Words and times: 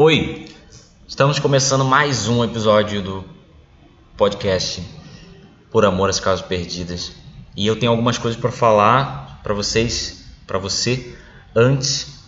Oi, 0.00 0.46
estamos 1.08 1.40
começando 1.40 1.84
mais 1.84 2.28
um 2.28 2.44
episódio 2.44 3.02
do 3.02 3.24
podcast 4.16 4.80
Por 5.72 5.84
Amor 5.84 6.08
às 6.08 6.20
Causas 6.20 6.46
Perdidas 6.46 7.10
e 7.56 7.66
eu 7.66 7.74
tenho 7.74 7.90
algumas 7.90 8.16
coisas 8.16 8.40
para 8.40 8.52
falar 8.52 9.40
para 9.42 9.52
vocês, 9.52 10.24
para 10.46 10.56
você, 10.56 11.18
antes 11.52 12.22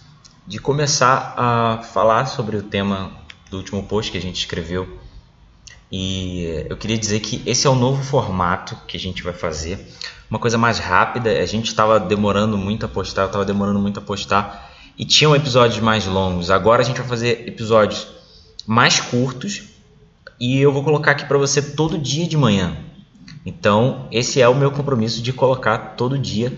de 0.49 0.59
começar 0.59 1.33
a 1.37 1.79
falar 1.85 2.27
sobre 2.27 2.57
o 2.57 2.63
tema 2.65 3.13
do 3.49 3.59
último 3.59 3.85
post 3.85 4.11
que 4.11 4.19
a 4.19 4.21
gente 4.21 4.41
escreveu. 4.41 4.99
E 5.93 6.67
eu 6.69 6.77
queria 6.77 6.99
dizer 6.99 7.21
que 7.21 7.41
esse 7.47 7.69
é 7.69 7.71
o 7.71 7.77
novo 7.77 8.03
formato 8.03 8.77
que 8.89 8.97
a 8.97 9.01
gente 9.01 9.23
vai 9.23 9.33
fazer, 9.33 9.79
uma 10.29 10.41
coisa 10.41 10.59
mais 10.59 10.81
rápida. 10.81 11.31
A 11.41 11.47
gente 11.47 11.69
estava 11.69 12.01
demorando 12.01 12.59
muito 12.59 12.85
a 12.85 12.89
postar, 12.89 13.27
estava 13.27 13.45
demorando 13.45 13.79
muito 13.79 14.01
a 14.01 14.03
postar 14.03 14.70
e 15.01 15.05
tinham 15.07 15.35
episódios 15.35 15.81
mais 15.81 16.05
longos. 16.05 16.51
Agora 16.51 16.83
a 16.83 16.85
gente 16.85 16.99
vai 16.99 17.09
fazer 17.09 17.49
episódios 17.49 18.07
mais 18.67 19.01
curtos 19.01 19.63
e 20.39 20.61
eu 20.61 20.71
vou 20.71 20.85
colocar 20.85 21.13
aqui 21.13 21.25
para 21.25 21.39
você 21.39 21.63
todo 21.63 21.97
dia 21.97 22.29
de 22.29 22.37
manhã. 22.37 22.77
Então, 23.47 24.07
esse 24.13 24.43
é 24.43 24.47
o 24.47 24.55
meu 24.55 24.71
compromisso 24.71 25.23
de 25.23 25.33
colocar 25.33 25.95
todo 25.97 26.19
dia 26.19 26.53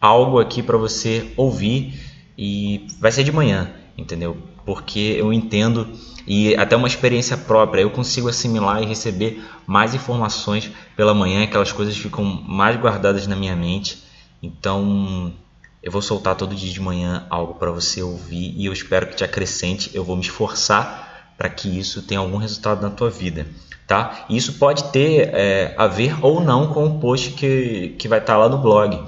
algo 0.00 0.38
aqui 0.38 0.62
para 0.62 0.78
você 0.78 1.32
ouvir 1.36 2.00
e 2.38 2.86
vai 3.00 3.10
ser 3.10 3.24
de 3.24 3.32
manhã, 3.32 3.72
entendeu? 3.98 4.36
Porque 4.64 5.16
eu 5.18 5.32
entendo 5.32 5.88
e 6.28 6.54
até 6.54 6.76
uma 6.76 6.86
experiência 6.86 7.36
própria, 7.36 7.82
eu 7.82 7.90
consigo 7.90 8.28
assimilar 8.28 8.80
e 8.84 8.86
receber 8.86 9.42
mais 9.66 9.96
informações 9.96 10.70
pela 10.94 11.12
manhã, 11.12 11.42
aquelas 11.42 11.72
coisas 11.72 11.96
ficam 11.96 12.24
mais 12.24 12.80
guardadas 12.80 13.26
na 13.26 13.34
minha 13.34 13.56
mente. 13.56 13.98
Então, 14.40 15.34
eu 15.82 15.90
vou 15.90 16.02
soltar 16.02 16.34
todo 16.34 16.54
dia 16.54 16.70
de 16.70 16.80
manhã 16.80 17.26
algo 17.30 17.54
para 17.54 17.70
você 17.70 18.02
ouvir 18.02 18.54
e 18.56 18.66
eu 18.66 18.72
espero 18.72 19.06
que 19.06 19.16
te 19.16 19.24
acrescente. 19.24 19.90
Eu 19.94 20.04
vou 20.04 20.14
me 20.14 20.22
esforçar 20.22 21.32
para 21.38 21.48
que 21.48 21.78
isso 21.78 22.02
tenha 22.02 22.20
algum 22.20 22.36
resultado 22.36 22.82
na 22.82 22.90
tua 22.90 23.08
vida, 23.08 23.46
tá? 23.86 24.26
Isso 24.28 24.54
pode 24.54 24.84
ter 24.84 25.30
é, 25.32 25.74
a 25.78 25.86
ver 25.86 26.22
ou 26.22 26.40
não 26.42 26.66
com 26.66 26.86
o 26.86 27.00
post 27.00 27.30
que, 27.30 27.96
que 27.98 28.06
vai 28.08 28.18
estar 28.18 28.34
tá 28.34 28.38
lá 28.38 28.48
no 28.48 28.58
blog, 28.58 29.02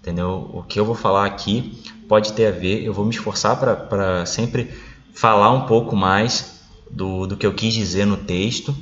entendeu? 0.00 0.48
O 0.54 0.62
que 0.62 0.78
eu 0.78 0.84
vou 0.84 0.94
falar 0.94 1.26
aqui 1.26 1.82
pode 2.08 2.32
ter 2.34 2.46
a 2.46 2.52
ver. 2.52 2.84
Eu 2.84 2.94
vou 2.94 3.04
me 3.04 3.10
esforçar 3.10 3.58
para 3.58 4.24
sempre 4.24 4.70
falar 5.12 5.50
um 5.50 5.66
pouco 5.66 5.96
mais 5.96 6.62
do, 6.88 7.26
do 7.26 7.36
que 7.36 7.44
eu 7.44 7.52
quis 7.52 7.74
dizer 7.74 8.06
no 8.06 8.16
texto, 8.16 8.74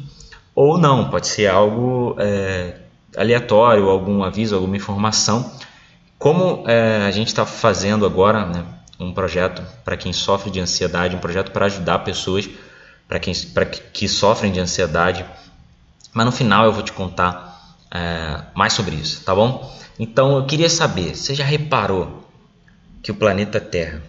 ou 0.55 0.77
não, 0.77 1.09
pode 1.09 1.27
ser 1.27 1.47
algo 1.47 2.17
é, 2.19 2.77
aleatório, 3.17 3.89
algum 3.89 4.23
aviso, 4.23 4.55
alguma 4.55 4.77
informação 4.77 5.51
como 6.21 6.69
é, 6.69 7.07
a 7.07 7.11
gente 7.11 7.29
está 7.29 7.47
fazendo 7.47 8.05
agora 8.05 8.45
né, 8.45 8.67
um 9.01 9.11
projeto 9.11 9.63
para 9.83 9.97
quem 9.97 10.13
sofre 10.13 10.51
de 10.51 10.61
ansiedade, 10.61 11.17
um 11.17 11.19
projeto 11.19 11.51
para 11.51 11.65
ajudar 11.65 12.01
pessoas 12.01 12.49
para 13.09 13.19
quem 13.19 13.35
pra 13.55 13.65
que, 13.65 14.07
sofrem 14.07 14.53
de 14.53 14.61
ansiedade, 14.61 15.25
mas 16.13 16.27
no 16.27 16.31
final 16.31 16.67
eu 16.67 16.73
vou 16.73 16.83
te 16.83 16.93
contar 16.93 17.75
é, 17.91 18.43
mais 18.55 18.75
sobre 18.75 18.95
isso, 18.97 19.25
tá 19.25 19.35
bom? 19.35 19.75
Então 19.99 20.37
eu 20.37 20.45
queria 20.45 20.69
saber, 20.69 21.17
você 21.17 21.35
já 21.35 21.45
reparou 21.45 22.31
que 23.03 23.11
o 23.11 23.15
planeta 23.15 23.59
Terra 23.59 24.03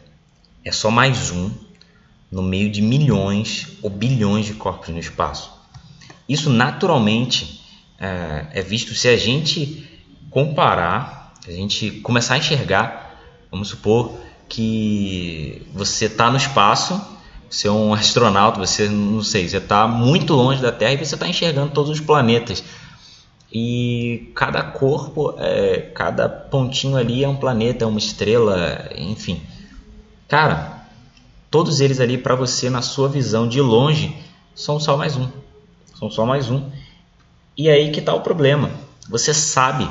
é 0.66 0.72
só 0.72 0.92
mais 0.92 1.32
um 1.32 1.50
no 2.30 2.44
meio 2.44 2.70
de 2.70 2.82
milhões 2.82 3.70
ou 3.82 3.90
bilhões 3.90 4.46
de 4.46 4.54
corpos 4.56 4.90
no 4.90 5.00
espaço? 5.00 5.50
Isso 6.28 6.50
naturalmente 6.50 7.62
é, 7.98 8.48
é 8.52 8.62
visto 8.62 8.94
se 8.94 9.08
a 9.08 9.16
gente 9.16 9.90
comparar 10.30 11.21
a 11.48 11.52
gente 11.52 11.92
começar 12.02 12.36
a 12.36 12.38
enxergar, 12.38 13.20
vamos 13.50 13.70
supor 13.70 14.14
que 14.48 15.66
você 15.74 16.06
está 16.06 16.30
no 16.30 16.38
espaço, 16.38 17.02
você 17.50 17.68
é 17.68 17.72
um 17.72 17.94
astronauta, 17.94 18.60
você 18.60 18.88
não 18.88 19.24
sei, 19.24 19.48
você 19.48 19.58
está 19.58 19.88
muito 19.88 20.34
longe 20.34 20.62
da 20.62 20.72
Terra 20.72 20.94
e 20.94 21.06
você 21.06 21.16
está 21.16 21.28
enxergando 21.28 21.72
todos 21.72 21.90
os 21.90 22.00
planetas. 22.00 22.64
E 23.52 24.32
cada 24.34 24.64
corpo, 24.64 25.36
é, 25.38 25.92
cada 25.94 26.30
pontinho 26.30 26.96
ali 26.96 27.24
é 27.24 27.28
um 27.28 27.36
planeta, 27.36 27.84
é 27.84 27.88
uma 27.88 28.00
estrela, 28.00 28.90
enfim. 28.96 29.42
Cara, 30.28 30.86
todos 31.50 31.82
eles 31.82 32.00
ali 32.00 32.18
para 32.18 32.36
você, 32.36 32.70
na 32.70 32.82
sua 32.82 33.10
visão 33.10 33.48
de 33.48 33.60
longe, 33.60 34.16
são 34.56 34.80
só 34.80 34.96
mais 34.96 35.18
um. 35.18 35.28
São 36.00 36.10
só 36.10 36.26
mais 36.26 36.50
um. 36.50 36.70
E 37.58 37.70
aí 37.70 37.92
que 37.92 38.00
está 38.00 38.14
o 38.14 38.22
problema. 38.22 38.72
Você 39.10 39.34
sabe, 39.34 39.90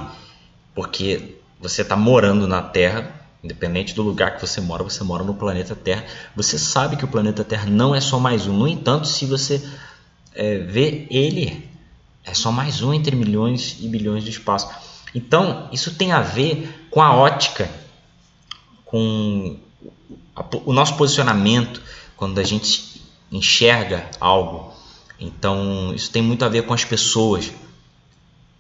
porque 0.75 1.40
você 1.60 1.82
está 1.82 1.94
morando 1.94 2.48
na 2.48 2.62
Terra, 2.62 3.21
independente 3.44 3.94
do 3.94 4.03
lugar 4.03 4.37
que 4.37 4.47
você 4.47 4.60
mora, 4.60 4.82
você 4.82 5.04
mora 5.04 5.22
no 5.22 5.34
planeta 5.34 5.76
Terra. 5.76 6.04
Você 6.34 6.59
sabe 6.59 6.97
que 6.97 7.04
o 7.04 7.09
planeta 7.09 7.44
Terra 7.44 7.66
não 7.66 7.94
é 7.94 8.00
só 8.00 8.19
mais 8.19 8.47
um. 8.47 8.56
No 8.56 8.66
entanto, 8.66 9.06
se 9.06 9.26
você 9.26 9.62
é, 10.34 10.59
vê 10.59 11.06
ele, 11.10 11.69
é 12.25 12.34
só 12.34 12.50
mais 12.50 12.82
um 12.82 12.94
entre 12.94 13.15
milhões 13.15 13.76
e 13.81 13.88
bilhões 13.88 14.25
de 14.25 14.31
espaço. 14.31 14.69
Então, 15.15 15.69
isso 15.72 15.94
tem 15.94 16.12
a 16.12 16.21
ver 16.21 16.87
com 16.91 17.03
a 17.03 17.15
ótica, 17.15 17.71
com 18.84 19.59
o 20.65 20.72
nosso 20.72 20.97
posicionamento 20.97 21.82
quando 22.16 22.38
a 22.38 22.44
gente 22.44 23.03
enxerga 23.31 24.09
algo. 24.21 24.72
Então, 25.19 25.92
isso 25.94 26.10
tem 26.10 26.22
muito 26.22 26.44
a 26.44 26.48
ver 26.48 26.62
com 26.62 26.72
as 26.72 26.84
pessoas. 26.84 27.53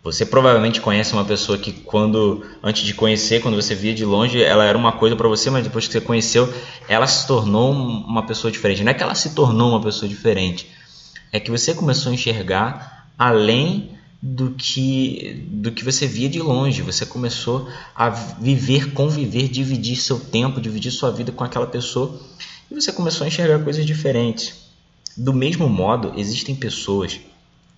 Você 0.02 0.24
provavelmente 0.24 0.80
conhece 0.80 1.12
uma 1.12 1.26
pessoa 1.26 1.58
que 1.58 1.72
quando 1.72 2.42
antes 2.62 2.84
de 2.84 2.94
conhecer, 2.94 3.42
quando 3.42 3.60
você 3.60 3.74
via 3.74 3.92
de 3.92 4.02
longe, 4.02 4.42
ela 4.42 4.64
era 4.64 4.76
uma 4.76 4.92
coisa 4.92 5.14
para 5.14 5.28
você, 5.28 5.50
mas 5.50 5.62
depois 5.62 5.86
que 5.86 5.92
você 5.92 6.00
conheceu, 6.00 6.52
ela 6.88 7.06
se 7.06 7.26
tornou 7.26 7.70
uma 7.70 8.24
pessoa 8.26 8.50
diferente. 8.50 8.82
Não 8.82 8.90
é 8.92 8.94
que 8.94 9.02
ela 9.02 9.14
se 9.14 9.34
tornou 9.34 9.68
uma 9.68 9.82
pessoa 9.82 10.08
diferente, 10.08 10.70
é 11.30 11.38
que 11.38 11.50
você 11.50 11.74
começou 11.74 12.10
a 12.10 12.14
enxergar 12.14 13.08
além 13.18 13.90
do 14.22 14.52
que 14.52 15.46
do 15.50 15.70
que 15.70 15.84
você 15.84 16.06
via 16.06 16.30
de 16.30 16.40
longe. 16.40 16.80
Você 16.80 17.04
começou 17.04 17.68
a 17.94 18.08
viver, 18.08 18.92
conviver, 18.92 19.48
dividir 19.48 19.96
seu 19.96 20.18
tempo, 20.18 20.62
dividir 20.62 20.92
sua 20.92 21.10
vida 21.10 21.30
com 21.30 21.44
aquela 21.44 21.66
pessoa 21.66 22.18
e 22.70 22.74
você 22.74 22.90
começou 22.90 23.26
a 23.26 23.28
enxergar 23.28 23.62
coisas 23.62 23.84
diferentes. 23.84 24.70
Do 25.14 25.34
mesmo 25.34 25.68
modo, 25.68 26.14
existem 26.16 26.54
pessoas 26.54 27.20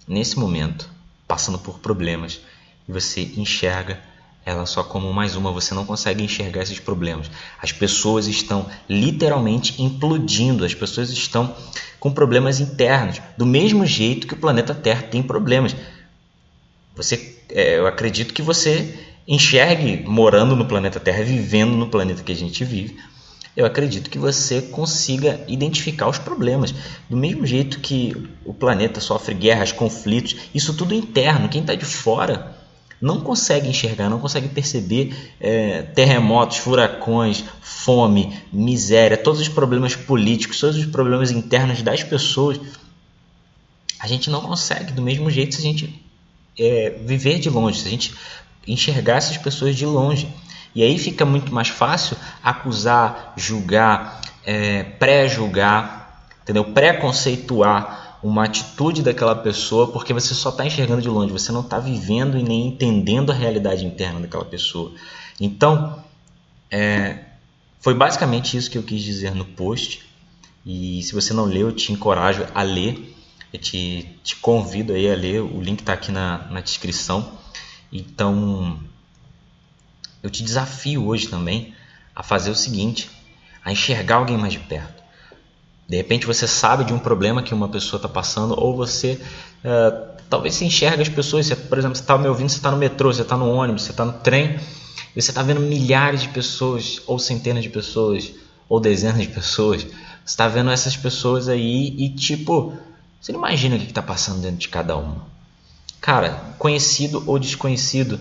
nesse 0.07 0.39
momento 0.39 1.02
passando 1.33 1.59
por 1.59 1.79
problemas 1.79 2.43
e 2.87 2.93
você 2.93 3.23
enxerga 3.39 3.99
ela 4.45 4.67
só 4.67 4.85
como 4.85 5.11
mais 5.15 5.35
uma, 5.35 5.51
você 5.51 5.73
não 5.73 5.87
consegue 5.87 6.23
enxergar 6.23 6.63
esses 6.63 6.79
problemas. 6.79 7.31
As 7.59 7.73
pessoas 7.73 8.27
estão 8.27 8.67
literalmente 8.87 9.81
implodindo, 9.81 10.63
as 10.63 10.75
pessoas 10.75 11.09
estão 11.09 11.57
com 11.99 12.13
problemas 12.13 12.61
internos, 12.61 13.23
do 13.39 13.47
mesmo 13.47 13.87
jeito 13.87 14.27
que 14.27 14.35
o 14.35 14.37
planeta 14.37 14.75
Terra 14.75 15.05
tem 15.05 15.23
problemas. 15.23 15.75
Você, 16.95 17.39
é, 17.49 17.79
eu 17.79 17.87
acredito 17.87 18.35
que 18.35 18.43
você 18.43 18.95
enxergue 19.27 20.07
morando 20.07 20.55
no 20.55 20.67
planeta 20.67 21.01
Terra, 21.01 21.23
vivendo 21.23 21.75
no 21.75 21.89
planeta 21.89 22.23
que 22.23 22.33
a 22.33 22.37
gente 22.37 22.63
vive, 22.63 22.99
eu 23.57 23.67
acredito 23.67 24.09
que 24.09 24.19
você 24.19 24.63
consiga 24.63 25.45
identificar 25.47 26.09
os 26.09 26.19
problemas. 26.19 26.75
Do 27.09 27.17
mesmo 27.17 27.47
jeito 27.47 27.81
que 27.81 28.17
o 28.45 28.55
planeta 28.55 29.01
sofre 29.01 29.35
guerras, 29.35 29.73
conflitos, 29.73 30.37
isso 30.55 30.75
tudo 30.75 30.95
interno. 30.95 31.49
Quem 31.49 31.61
está 31.61 31.75
de 31.75 31.85
fora 31.85 32.57
não 33.01 33.21
consegue 33.21 33.69
enxergar, 33.69 34.09
não 34.09 34.21
consegue 34.21 34.49
perceber 34.49 35.35
é, 35.41 35.83
terremotos, 35.83 36.59
furacões, 36.59 37.45
fome, 37.61 38.41
miséria, 38.53 39.17
todos 39.17 39.41
os 39.41 39.49
problemas 39.49 39.97
políticos, 39.97 40.61
todos 40.61 40.77
os 40.77 40.87
problemas 40.87 41.31
internos 41.31 41.83
das 41.83 42.03
pessoas. 42.03 42.59
A 43.99 44.07
gente 44.07 44.31
não 44.31 44.41
consegue 44.41 44.93
do 44.93 45.03
mesmo 45.03 45.31
jeito 45.31 45.57
se 45.57 45.61
a 45.61 45.65
gente 45.65 46.03
é, 46.59 46.91
viver 47.05 47.39
de 47.39 47.51
longe, 47.51 47.81
se 47.81 47.89
a 47.89 47.91
gente 47.91 48.15
enxergar 48.67 49.17
essas 49.17 49.37
pessoas 49.37 49.77
de 49.77 49.85
longe. 49.85 50.29
E 50.75 50.83
aí 50.83 50.99
fica 50.99 51.25
muito 51.25 51.53
mais 51.53 51.69
fácil 51.69 52.17
acusar, 52.43 53.35
julgar, 53.37 54.21
é, 54.45 54.83
pré-julgar, 54.83 56.27
entendeu? 56.43 56.65
Preconceituar 56.65 58.19
uma 58.23 58.45
atitude 58.45 59.03
daquela 59.03 59.35
pessoa 59.35 59.89
porque 59.89 60.13
você 60.13 60.35
só 60.35 60.51
está 60.51 60.65
enxergando 60.65 61.03
de 61.03 61.09
longe, 61.09 61.33
você 61.33 61.51
não 61.51 61.61
está 61.61 61.79
vivendo 61.79 62.39
e 62.39 62.43
nem 62.43 62.69
entendendo 62.69 63.33
a 63.33 63.35
realidade 63.35 63.85
interna 63.85 64.21
daquela 64.21 64.45
pessoa. 64.45 64.93
Então, 65.41 66.03
é, 66.71 67.19
foi 67.81 67.95
basicamente 67.95 68.57
isso 68.57 68.71
que 68.71 68.79
eu 68.79 68.83
quis 68.83 69.03
dizer 69.03 69.35
no 69.35 69.45
post. 69.45 70.03
E 70.65 71.03
se 71.03 71.13
você 71.13 71.35
não 71.35 71.45
leu, 71.45 71.69
eu 71.69 71.75
te 71.75 71.93
encorajo 71.93 72.47
a 72.55 72.63
ler. 72.63 73.17
Eu 73.53 73.59
te, 73.59 74.09
te 74.23 74.37
convido 74.37 74.93
aí 74.93 75.11
a 75.11 75.17
ler. 75.17 75.41
O 75.43 75.61
link 75.61 75.81
está 75.81 75.93
aqui 75.93 76.13
na, 76.13 76.47
na 76.51 76.61
descrição. 76.61 77.33
Então, 77.93 78.79
eu 80.23 80.31
te 80.31 80.43
desafio 80.43 81.07
hoje 81.07 81.29
também 81.29 81.75
a 82.15 82.23
fazer 82.23 82.51
o 82.51 82.55
seguinte: 82.55 83.11
a 83.65 83.73
enxergar 83.73 84.17
alguém 84.17 84.37
mais 84.37 84.53
de 84.53 84.61
perto. 84.61 85.03
De 85.89 85.97
repente 85.97 86.27
você 86.27 86.47
sabe 86.47 86.85
de 86.85 86.93
um 86.93 86.99
problema 86.99 87.43
que 87.43 87.53
uma 87.53 87.69
pessoa 87.69 87.99
está 87.99 88.09
passando, 88.09 88.55
ou 88.59 88.77
você 88.77 89.21
uh, 89.65 90.13
talvez 90.31 90.55
se 90.55 90.65
enxerga 90.65 91.03
as 91.03 91.09
pessoas. 91.09 91.47
Você, 91.47 91.57
por 91.57 91.79
exemplo, 91.79 91.97
você 91.97 92.03
está 92.03 92.17
me 92.17 92.29
ouvindo, 92.29 92.49
você 92.49 92.57
está 92.57 92.71
no 92.71 92.77
metrô, 92.77 93.13
você 93.13 93.23
está 93.23 93.37
no 93.37 93.51
ônibus, 93.51 93.83
você 93.83 93.91
está 93.91 94.05
no 94.05 94.15
trem, 94.15 94.59
e 95.15 95.21
você 95.21 95.31
está 95.31 95.43
vendo 95.43 95.61
milhares 95.61 96.23
de 96.23 96.29
pessoas, 96.29 97.03
ou 97.07 97.19
centenas 97.19 97.63
de 97.63 97.69
pessoas, 97.69 98.33
ou 98.69 98.81
dezenas 98.81 99.21
de 99.21 99.29
pessoas 99.29 99.87
Você 100.25 100.35
tá 100.35 100.49
vendo 100.49 100.71
essas 100.71 100.97
pessoas 100.97 101.47
aí 101.47 101.95
e 101.99 102.09
tipo, 102.09 102.73
você 103.21 103.33
não 103.33 103.41
imagina 103.41 103.77
o 103.77 103.79
que, 103.79 103.87
que 103.87 103.93
tá 103.93 104.01
passando 104.01 104.41
dentro 104.41 104.57
de 104.57 104.69
cada 104.69 104.97
uma. 104.97 105.27
Cara, 106.01 106.55
conhecido 106.59 107.23
ou 107.27 107.39
desconhecido, 107.39 108.19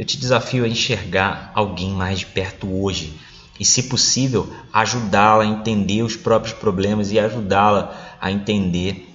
eu 0.00 0.06
te 0.06 0.16
desafio 0.16 0.64
a 0.64 0.68
enxergar 0.68 1.52
alguém 1.54 1.90
mais 1.90 2.20
de 2.20 2.24
perto 2.24 2.66
hoje 2.82 3.20
e, 3.58 3.66
se 3.66 3.82
possível, 3.82 4.50
ajudá-la 4.72 5.44
a 5.44 5.46
entender 5.46 6.02
os 6.02 6.16
próprios 6.16 6.54
problemas 6.54 7.12
e 7.12 7.18
ajudá-la 7.18 8.16
a 8.18 8.32
entender 8.32 9.12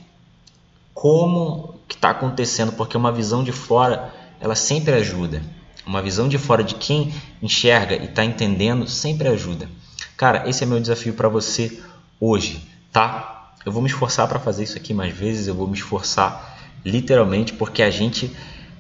como 0.94 1.80
que 1.88 1.96
está 1.96 2.12
acontecendo, 2.12 2.72
porque 2.74 2.96
uma 2.96 3.12
visão 3.12 3.44
de 3.44 3.52
fora 3.52 4.14
ela 4.40 4.54
sempre 4.54 4.94
ajuda. 4.94 5.42
Uma 5.88 6.04
visão 6.04 6.30
de 6.30 6.38
fora 6.38 6.64
de 6.64 6.76
quem 6.76 7.12
enxerga 7.42 7.96
e 7.96 8.06
está 8.06 8.24
entendendo 8.24 8.88
sempre 8.88 9.28
ajuda. 9.28 9.68
Cara, 10.16 10.48
esse 10.48 10.64
é 10.64 10.68
meu 10.68 10.80
desafio 10.80 11.16
para 11.16 11.28
você 11.28 11.82
hoje, 12.20 12.62
tá? 12.92 13.56
Eu 13.66 13.72
vou 13.72 13.82
me 13.82 13.90
esforçar 13.90 14.28
para 14.28 14.40
fazer 14.40 14.66
isso 14.66 14.78
aqui 14.78 14.94
mais 14.94 15.18
vezes, 15.18 15.48
eu 15.48 15.56
vou 15.56 15.68
me 15.68 15.76
esforçar 15.76 16.60
literalmente 16.86 17.54
porque 17.54 17.82
a 17.82 17.90
gente 17.90 18.32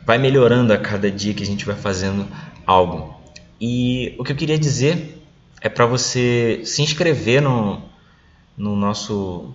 vai 0.05 0.17
melhorando 0.17 0.71
a 0.71 0.77
cada 0.77 1.09
dia 1.09 1.33
que 1.33 1.43
a 1.43 1.45
gente 1.45 1.65
vai 1.65 1.75
fazendo 1.75 2.27
algo. 2.65 3.15
E 3.59 4.15
o 4.19 4.23
que 4.23 4.31
eu 4.31 4.35
queria 4.35 4.57
dizer 4.57 5.21
é 5.61 5.69
para 5.69 5.85
você 5.85 6.61
se 6.63 6.81
inscrever 6.81 7.41
no, 7.41 7.81
no 8.57 8.75
nosso 8.75 9.53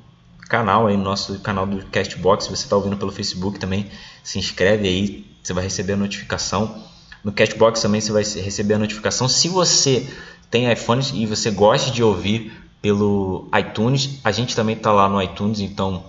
canal, 0.49 0.89
aí, 0.89 0.97
no 0.97 1.05
nosso 1.05 1.39
canal 1.41 1.67
do 1.67 1.85
Castbox. 1.87 2.45
Se 2.45 2.51
você 2.51 2.65
está 2.65 2.77
ouvindo 2.77 2.97
pelo 2.97 3.13
Facebook 3.13 3.59
também, 3.59 3.87
se 4.25 4.39
inscreve 4.39 4.89
aí, 4.89 5.27
você 5.43 5.53
vai 5.53 5.63
receber 5.63 5.93
a 5.93 5.97
notificação. 5.97 6.83
No 7.23 7.31
Castbox 7.31 7.81
também 7.81 8.01
você 8.01 8.11
vai 8.11 8.25
receber 8.25 8.75
a 8.75 8.79
notificação. 8.79 9.29
Se 9.29 9.49
você 9.49 10.09
tem 10.51 10.71
iPhone 10.73 11.03
e 11.15 11.27
você 11.27 11.51
gosta 11.51 11.91
de 11.91 12.03
ouvir 12.03 12.53
pelo 12.83 13.49
iTunes, 13.57 14.19
a 14.25 14.33
gente 14.33 14.57
também 14.57 14.75
está 14.75 14.91
lá 14.91 15.09
no 15.09 15.23
iTunes, 15.23 15.61
então 15.61 16.03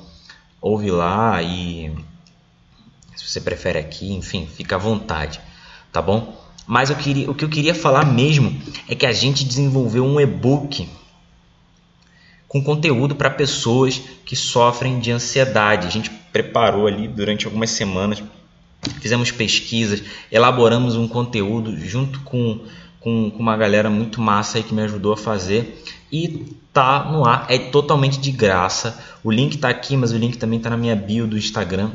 ouve 0.61 0.89
lá 0.89 1.41
e 1.43 1.93
se 3.15 3.27
você 3.27 3.41
prefere 3.41 3.79
aqui, 3.79 4.13
enfim, 4.13 4.47
fica 4.47 4.75
à 4.75 4.79
vontade, 4.79 5.39
tá 5.91 6.01
bom? 6.01 6.39
Mas 6.65 6.89
eu 6.89 6.95
queria, 6.95 7.29
o 7.29 7.35
que 7.35 7.43
eu 7.43 7.49
queria 7.49 7.75
falar 7.75 8.05
mesmo 8.05 8.61
é 8.87 8.95
que 8.95 9.05
a 9.05 9.11
gente 9.11 9.43
desenvolveu 9.43 10.05
um 10.05 10.19
e-book 10.19 10.87
com 12.47 12.63
conteúdo 12.63 13.15
para 13.15 13.29
pessoas 13.29 14.01
que 14.25 14.35
sofrem 14.35 14.99
de 14.99 15.11
ansiedade. 15.11 15.87
A 15.87 15.89
gente 15.89 16.09
preparou 16.09 16.87
ali 16.87 17.07
durante 17.07 17.45
algumas 17.45 17.71
semanas, 17.71 18.21
fizemos 18.99 19.31
pesquisas, 19.31 20.03
elaboramos 20.31 20.95
um 20.95 21.07
conteúdo 21.07 21.77
junto 21.77 22.19
com, 22.21 22.59
com, 22.99 23.31
com 23.31 23.39
uma 23.39 23.55
galera 23.55 23.89
muito 23.89 24.21
massa 24.21 24.57
aí 24.57 24.63
que 24.63 24.73
me 24.73 24.81
ajudou 24.81 25.13
a 25.13 25.17
fazer 25.17 25.83
e 26.11 26.57
tá 26.73 27.05
no 27.11 27.25
ar, 27.25 27.45
é 27.49 27.57
totalmente 27.57 28.19
de 28.19 28.31
graça. 28.31 28.99
O 29.23 29.31
link 29.31 29.55
está 29.55 29.69
aqui, 29.69 29.95
mas 29.95 30.11
o 30.11 30.17
link 30.17 30.37
também 30.37 30.57
está 30.57 30.69
na 30.69 30.77
minha 30.77 30.95
bio 30.95 31.25
do 31.25 31.37
Instagram. 31.37 31.91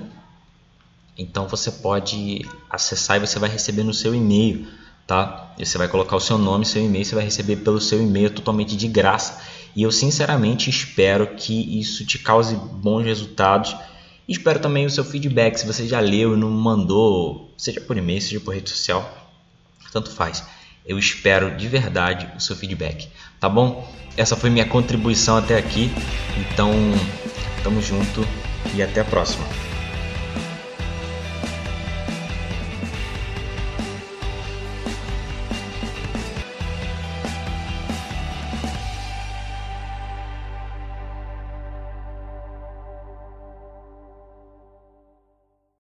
Então 1.17 1.49
você 1.49 1.71
pode 1.71 2.45
acessar 2.69 3.17
e 3.17 3.21
você 3.27 3.39
vai 3.39 3.49
receber 3.49 3.83
no 3.83 3.95
seu 3.95 4.15
e-mail, 4.15 4.67
tá? 5.07 5.55
E 5.59 5.65
você 5.65 5.79
vai 5.79 5.89
colocar 5.89 6.17
o 6.17 6.21
seu 6.21 6.37
nome, 6.37 6.67
seu 6.67 6.85
e-mail, 6.85 7.05
você 7.05 7.15
vai 7.15 7.25
receber 7.25 7.57
pelo 7.57 7.81
seu 7.81 8.03
e-mail 8.03 8.31
totalmente 8.31 8.77
de 8.77 8.87
graça. 8.87 9.41
E 9.75 9.83
eu 9.83 9.93
sinceramente 9.93 10.69
espero 10.69 11.35
que 11.37 11.79
isso 11.81 12.05
te 12.05 12.19
cause 12.19 12.55
bons 12.57 13.05
resultados. 13.05 13.75
Espero 14.29 14.59
também 14.59 14.85
o 14.85 14.91
seu 14.91 15.05
feedback, 15.05 15.57
se 15.57 15.67
você 15.67 15.87
já 15.87 16.01
leu 16.01 16.35
e 16.35 16.37
não 16.37 16.51
mandou, 16.51 17.55
seja 17.57 17.81
por 17.81 17.97
e-mail, 17.97 18.21
seja 18.21 18.41
por 18.41 18.55
rede 18.55 18.69
social, 18.71 19.09
tanto 19.93 20.11
faz. 20.11 20.43
Eu 20.85 20.99
espero 20.99 21.57
de 21.57 21.69
verdade 21.69 22.29
o 22.37 22.41
seu 22.41 22.57
feedback, 22.57 23.09
tá 23.39 23.49
bom? 23.49 23.89
Essa 24.17 24.35
foi 24.35 24.51
minha 24.51 24.67
contribuição 24.67 25.37
até 25.37 25.57
aqui. 25.57 25.91
Então, 26.39 26.73
tamo 27.63 27.81
junto 27.81 28.27
e 28.75 28.83
até 28.83 29.01
a 29.01 29.05
próxima. 29.05 29.66